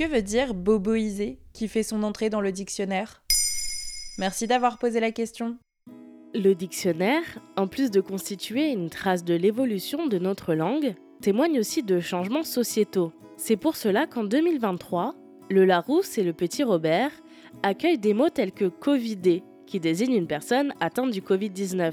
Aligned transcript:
Que 0.00 0.06
veut 0.06 0.22
dire 0.22 0.54
boboiser 0.54 1.38
qui 1.52 1.68
fait 1.68 1.82
son 1.82 2.02
entrée 2.04 2.30
dans 2.30 2.40
le 2.40 2.52
dictionnaire? 2.52 3.22
Merci 4.16 4.46
d'avoir 4.46 4.78
posé 4.78 4.98
la 4.98 5.12
question. 5.12 5.58
Le 6.34 6.54
dictionnaire, 6.54 7.22
en 7.58 7.66
plus 7.66 7.90
de 7.90 8.00
constituer 8.00 8.70
une 8.70 8.88
trace 8.88 9.24
de 9.24 9.34
l'évolution 9.34 10.06
de 10.06 10.16
notre 10.16 10.54
langue, 10.54 10.94
témoigne 11.20 11.58
aussi 11.58 11.82
de 11.82 12.00
changements 12.00 12.44
sociétaux. 12.44 13.12
C'est 13.36 13.58
pour 13.58 13.76
cela 13.76 14.06
qu'en 14.06 14.24
2023, 14.24 15.16
le 15.50 15.66
Larousse 15.66 16.16
et 16.16 16.22
le 16.22 16.32
Petit 16.32 16.62
Robert 16.62 17.12
accueillent 17.62 17.98
des 17.98 18.14
mots 18.14 18.30
tels 18.30 18.52
que 18.52 18.68
Covidé, 18.68 19.42
qui 19.66 19.80
désigne 19.80 20.14
une 20.14 20.26
personne 20.26 20.72
atteinte 20.80 21.10
du 21.10 21.20
Covid-19, 21.20 21.92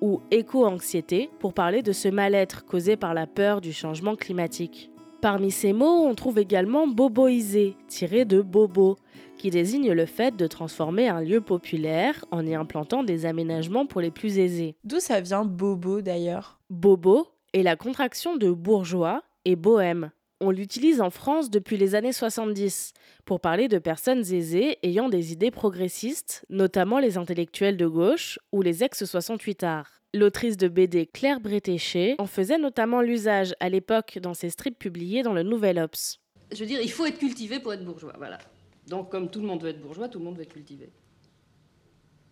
ou 0.00 0.22
éco-anxiété, 0.30 1.28
pour 1.40 1.52
parler 1.52 1.82
de 1.82 1.92
ce 1.92 2.08
mal-être 2.08 2.64
causé 2.64 2.96
par 2.96 3.12
la 3.12 3.26
peur 3.26 3.60
du 3.60 3.74
changement 3.74 4.16
climatique. 4.16 4.90
Parmi 5.20 5.50
ces 5.50 5.72
mots, 5.72 6.06
on 6.06 6.14
trouve 6.14 6.38
également 6.38 6.86
boboisé, 6.86 7.76
tiré 7.88 8.24
de 8.24 8.40
bobo, 8.40 8.98
qui 9.36 9.50
désigne 9.50 9.90
le 9.90 10.06
fait 10.06 10.36
de 10.36 10.46
transformer 10.46 11.08
un 11.08 11.20
lieu 11.20 11.40
populaire 11.40 12.24
en 12.30 12.46
y 12.46 12.54
implantant 12.54 13.02
des 13.02 13.26
aménagements 13.26 13.86
pour 13.86 14.00
les 14.00 14.12
plus 14.12 14.38
aisés. 14.38 14.76
D'où 14.84 15.00
ça 15.00 15.20
vient 15.20 15.44
bobo 15.44 16.02
d'ailleurs? 16.02 16.60
Bobo 16.70 17.26
est 17.52 17.64
la 17.64 17.74
contraction 17.74 18.36
de 18.36 18.52
bourgeois 18.52 19.24
et 19.44 19.56
bohème. 19.56 20.10
On 20.40 20.52
l'utilise 20.52 21.00
en 21.00 21.10
France 21.10 21.50
depuis 21.50 21.76
les 21.76 21.96
années 21.96 22.12
70 22.12 22.92
pour 23.24 23.40
parler 23.40 23.66
de 23.66 23.78
personnes 23.78 24.20
aisées 24.20 24.78
ayant 24.84 25.08
des 25.08 25.32
idées 25.32 25.50
progressistes, 25.50 26.46
notamment 26.48 27.00
les 27.00 27.16
intellectuels 27.16 27.76
de 27.76 27.88
gauche 27.88 28.38
ou 28.52 28.62
les 28.62 28.84
ex-68 28.84 29.64
arts. 29.64 30.00
L'autrice 30.14 30.56
de 30.56 30.68
BD 30.68 31.06
Claire 31.06 31.40
Bretéché 31.40 32.14
en 32.18 32.26
faisait 32.26 32.56
notamment 32.56 33.00
l'usage 33.00 33.56
à 33.58 33.68
l'époque 33.68 34.20
dans 34.22 34.32
ses 34.32 34.48
strips 34.50 34.78
publiés 34.78 35.24
dans 35.24 35.32
le 35.32 35.42
Nouvel 35.42 35.80
Obs. 35.80 36.20
Je 36.52 36.58
veux 36.60 36.66
dire, 36.66 36.80
il 36.80 36.90
faut 36.90 37.04
être 37.04 37.18
cultivé 37.18 37.58
pour 37.58 37.72
être 37.72 37.84
bourgeois, 37.84 38.14
voilà. 38.16 38.38
Donc, 38.86 39.10
comme 39.10 39.28
tout 39.30 39.40
le 39.40 39.46
monde 39.48 39.62
veut 39.62 39.70
être 39.70 39.82
bourgeois, 39.82 40.08
tout 40.08 40.20
le 40.20 40.24
monde 40.24 40.36
veut 40.36 40.44
être 40.44 40.52
cultivé. 40.52 40.92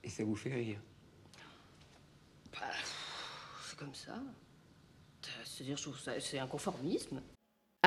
Et 0.04 0.08
ça 0.08 0.22
vous 0.22 0.36
fait 0.36 0.54
rire? 0.54 0.78
Bah, 2.52 2.68
c'est 3.68 3.76
comme 3.76 3.94
ça. 3.94 4.22
C'est-à-dire, 5.44 5.76
c'est 6.20 6.38
un 6.38 6.46
conformisme. 6.46 7.20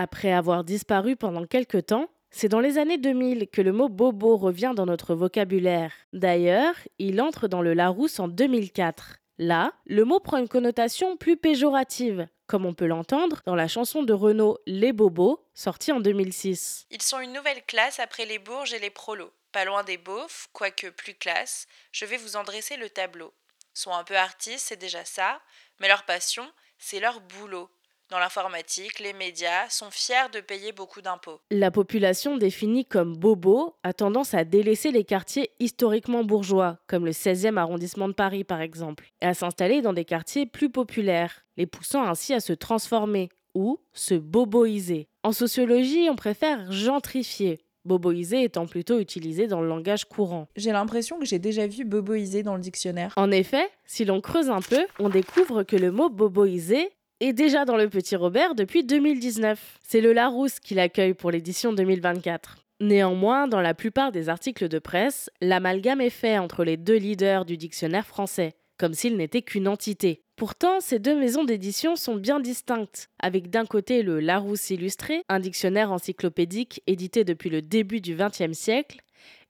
Après 0.02 0.31
avoir 0.31 0.64
disparu 0.64 1.17
pendant 1.17 1.45
quelques 1.45 1.88
temps, 1.88 2.08
c'est 2.31 2.47
dans 2.47 2.61
les 2.61 2.78
années 2.78 2.97
2000 2.97 3.50
que 3.50 3.61
le 3.61 3.73
mot 3.73 3.89
bobo 3.89 4.38
revient 4.38 4.72
dans 4.73 4.86
notre 4.86 5.14
vocabulaire. 5.14 5.91
D'ailleurs, 6.14 6.75
il 7.00 7.22
entre 7.22 7.50
dans 7.50 7.61
le 7.61 7.73
Larousse 7.73 8.22
en 8.22 8.30
2004. 8.30 9.17
Là, 9.39 9.73
le 9.86 10.06
mot 10.06 10.22
prend 10.22 10.38
une 10.38 10.47
connotation 10.47 11.17
plus 11.17 11.36
péjorative, 11.36 12.30
comme 12.47 12.66
on 12.66 12.73
peut 12.73 12.86
l'entendre 12.86 13.41
dans 13.45 13.56
la 13.56 13.67
chanson 13.67 14.02
de 14.02 14.14
Renaud 14.14 14.58
Les 14.66 14.94
Bobos, 14.94 15.45
sortie 15.53 15.91
en 15.91 16.00
2006. 16.00 16.88
Ils 16.91 17.02
sont 17.02 17.19
une 17.19 17.34
nouvelle 17.34 17.66
classe 17.66 18.00
après 18.00 18.25
les 18.25 18.39
bourges 18.39 18.73
et 18.73 18.80
les 18.80 18.91
prolos. 18.91 19.34
Pas 19.52 19.66
loin 19.66 19.84
des 19.84 19.97
beaufs, 19.97 20.47
quoique 20.53 20.88
plus 20.91 21.16
classe, 21.16 21.67
je 21.91 22.06
vais 22.06 22.16
vous 22.16 22.38
en 22.38 22.45
dresser 22.45 22.78
le 22.78 22.89
tableau. 22.89 23.34
Sont 23.73 23.91
un 23.91 24.06
peu 24.06 24.16
artistes, 24.16 24.67
c'est 24.69 24.80
déjà 24.80 25.03
ça, 25.03 25.41
mais 25.81 25.89
leur 25.89 26.06
passion, 26.06 26.50
c'est 26.78 27.02
leur 27.02 27.19
boulot 27.19 27.69
dans 28.09 28.19
l'informatique, 28.19 28.99
les 28.99 29.13
médias 29.13 29.69
sont 29.69 29.91
fiers 29.91 30.29
de 30.33 30.39
payer 30.39 30.71
beaucoup 30.71 31.02
d'impôts. 31.02 31.39
La 31.52 31.69
population 31.69 32.38
définie 32.38 32.85
comme 32.85 33.16
bobo 33.16 33.75
a 33.83 33.93
tendance 33.93 34.33
à 34.33 34.43
délaisser 34.43 34.91
les 34.91 35.03
quartiers 35.03 35.51
historiquement 35.59 36.23
bourgeois, 36.23 36.79
comme 36.88 37.05
le 37.05 37.11
16e 37.11 37.57
arrondissement 37.57 38.07
de 38.07 38.13
Paris 38.13 38.43
par 38.43 38.61
exemple, 38.61 39.11
et 39.21 39.27
à 39.27 39.33
s'installer 39.33 39.81
dans 39.81 39.93
des 39.93 40.05
quartiers 40.05 40.47
plus 40.47 40.71
populaires, 40.71 41.45
les 41.57 41.67
poussant 41.67 42.03
ainsi 42.03 42.33
à 42.33 42.39
se 42.39 42.53
transformer 42.53 43.29
ou 43.53 43.79
se 43.93 44.16
boboiser. 44.16 45.07
En 45.23 45.31
sociologie, 45.31 46.07
on 46.09 46.16
préfère 46.16 46.71
gentrifier, 46.71 47.59
boboiser 47.85 48.44
étant 48.44 48.66
plutôt 48.66 48.99
utilisé 48.99 49.47
dans 49.47 49.61
le 49.61 49.67
langage 49.67 50.05
courant. 50.05 50.47
J'ai 50.55 50.71
l'impression 50.71 51.19
que 51.19 51.25
j'ai 51.25 51.39
déjà 51.39 51.67
vu 51.67 51.85
boboiser 51.85 52.41
dans 52.44 52.55
le 52.55 52.61
dictionnaire. 52.61 53.13
En 53.17 53.31
effet, 53.31 53.69
si 53.85 54.05
l'on 54.05 54.22
creuse 54.22 54.50
un 54.50 54.61
peu, 54.61 54.85
on 55.00 55.09
découvre 55.09 55.63
que 55.63 55.75
le 55.75 55.91
mot 55.91 56.09
boboiser 56.09 56.89
est 57.19 57.34
déjà 57.34 57.66
dans 57.66 57.75
le 57.75 57.90
Petit 57.90 58.16
Robert 58.16 58.56
depuis 58.56 58.84
2019. 58.84 59.80
C'est 59.85 60.02
le 60.02 60.13
Larousse 60.13 60.59
qui 60.59 60.74
l'accueille 60.74 61.13
pour 61.13 61.31
l'édition 61.31 61.74
2024. 61.74 62.57
Néanmoins, 62.81 63.47
dans 63.47 63.59
la 63.59 63.74
plupart 63.74 64.13
des 64.13 64.30
articles 64.30 64.69
de 64.69 64.80
presse, 64.80 65.29
l'amalgame 65.41 66.00
est 66.00 66.09
fait 66.09 66.38
entre 66.38 66.63
les 66.63 66.78
deux 66.78 66.96
leaders 66.96 67.44
du 67.44 67.58
dictionnaire 67.58 68.08
français, 68.08 68.53
comme 68.78 68.94
s'ils 68.94 69.18
n'étaient 69.18 69.41
qu'une 69.41 69.68
entité. 69.68 70.22
Pourtant, 70.38 70.79
ces 70.79 71.00
deux 71.00 71.19
maisons 71.19 71.44
d'édition 71.44 71.97
sont 71.97 72.16
bien 72.16 72.40
distinctes, 72.40 73.09
avec 73.19 73.50
d'un 73.50 73.66
côté 73.66 74.02
le 74.02 74.22
Larousse 74.22 74.69
illustré, 74.69 75.24
un 75.28 75.41
dictionnaire 75.41 75.91
encyclopédique 75.91 76.81
édité 76.88 77.25
depuis 77.25 77.50
le 77.50 77.62
début 77.62 78.00
du 78.00 78.16
XXe 78.16 78.58
siècle, 78.58 79.02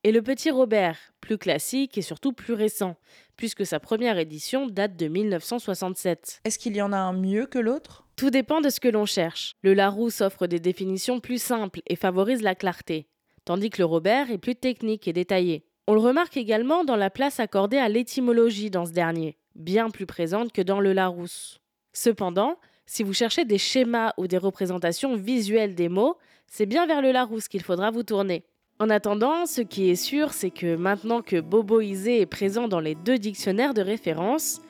et 0.03 0.11
le 0.11 0.21
Petit 0.21 0.49
Robert, 0.49 0.97
plus 1.19 1.37
classique 1.37 1.97
et 1.97 2.01
surtout 2.01 2.31
plus 2.31 2.53
récent, 2.53 2.95
puisque 3.35 3.65
sa 3.65 3.79
première 3.79 4.17
édition 4.17 4.67
date 4.67 4.95
de 4.95 5.07
1967. 5.07 6.41
Est-ce 6.45 6.57
qu'il 6.59 6.75
y 6.75 6.81
en 6.81 6.93
a 6.93 6.97
un 6.97 7.13
mieux 7.13 7.45
que 7.45 7.59
l'autre? 7.59 8.05
Tout 8.15 8.29
dépend 8.29 8.61
de 8.61 8.69
ce 8.69 8.79
que 8.79 8.87
l'on 8.87 9.05
cherche. 9.05 9.55
Le 9.61 9.73
Larousse 9.73 10.21
offre 10.21 10.47
des 10.47 10.59
définitions 10.59 11.19
plus 11.19 11.41
simples 11.41 11.81
et 11.87 11.95
favorise 11.95 12.41
la 12.41 12.55
clarté, 12.55 13.07
tandis 13.45 13.69
que 13.69 13.79
le 13.79 13.85
Robert 13.85 14.31
est 14.31 14.37
plus 14.37 14.55
technique 14.55 15.07
et 15.07 15.13
détaillé. 15.13 15.65
On 15.87 15.93
le 15.93 15.99
remarque 15.99 16.37
également 16.37 16.83
dans 16.83 16.95
la 16.95 17.09
place 17.09 17.39
accordée 17.39 17.77
à 17.77 17.89
l'étymologie 17.89 18.69
dans 18.69 18.85
ce 18.85 18.91
dernier, 18.91 19.37
bien 19.55 19.89
plus 19.89 20.05
présente 20.05 20.53
que 20.53 20.61
dans 20.61 20.79
le 20.79 20.93
Larousse. 20.93 21.59
Cependant, 21.93 22.57
si 22.85 23.03
vous 23.03 23.13
cherchez 23.13 23.43
des 23.43 23.57
schémas 23.57 24.13
ou 24.17 24.27
des 24.27 24.37
représentations 24.37 25.15
visuelles 25.15 25.75
des 25.75 25.89
mots, 25.89 26.17
c'est 26.47 26.65
bien 26.65 26.87
vers 26.87 27.01
le 27.01 27.11
Larousse 27.11 27.47
qu'il 27.47 27.63
faudra 27.63 27.91
vous 27.91 28.03
tourner. 28.03 28.45
En 28.81 28.89
attendant, 28.89 29.45
ce 29.45 29.59
qui 29.59 29.89
est 29.89 29.95
sûr, 29.95 30.31
c'est 30.31 30.51
que 30.51 30.77
maintenant 30.77 31.21
que 31.21 31.41
boboisé 31.41 32.21
est 32.21 32.25
présent 32.25 32.69
dans 32.69 32.79
les 32.79 32.95
deux 32.95 33.17
dictionnaires 33.17 33.73
de 33.73 33.81
référence, 33.81 34.61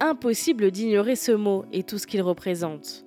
impossible 0.00 0.70
d'ignorer 0.70 1.16
ce 1.16 1.32
mot 1.32 1.64
et 1.72 1.82
tout 1.82 1.96
ce 1.96 2.06
qu'il 2.06 2.20
représente. 2.20 3.06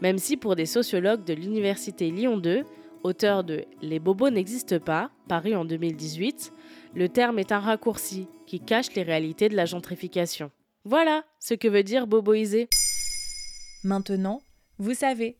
Même 0.00 0.16
si 0.16 0.38
pour 0.38 0.56
des 0.56 0.64
sociologues 0.64 1.24
de 1.24 1.34
l'Université 1.34 2.10
Lyon 2.10 2.38
2, 2.38 2.64
auteurs 3.02 3.44
de 3.44 3.66
Les 3.82 3.98
bobos 3.98 4.30
n'existent 4.30 4.78
pas, 4.78 5.10
paru 5.28 5.54
en 5.54 5.66
2018, 5.66 6.50
le 6.94 7.08
terme 7.10 7.38
est 7.38 7.52
un 7.52 7.60
raccourci 7.60 8.26
qui 8.46 8.58
cache 8.58 8.94
les 8.94 9.02
réalités 9.02 9.50
de 9.50 9.56
la 9.56 9.66
gentrification. 9.66 10.50
Voilà 10.84 11.24
ce 11.40 11.52
que 11.52 11.68
veut 11.68 11.82
dire 11.82 12.06
boboiser. 12.06 12.68
Maintenant, 13.84 14.40
vous 14.78 14.94
savez. 14.94 15.39